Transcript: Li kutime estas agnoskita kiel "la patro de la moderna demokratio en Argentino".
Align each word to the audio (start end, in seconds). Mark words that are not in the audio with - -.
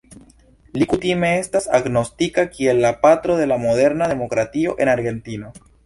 Li 0.81 0.87
kutime 0.93 1.29
estas 1.41 1.69
agnoskita 1.79 2.47
kiel 2.57 2.83
"la 2.87 2.93
patro 3.05 3.39
de 3.43 3.49
la 3.53 3.63
moderna 3.69 4.13
demokratio 4.15 4.79
en 4.85 4.95
Argentino". 5.01 5.59